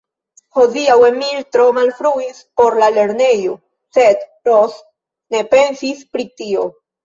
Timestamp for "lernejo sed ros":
2.97-4.83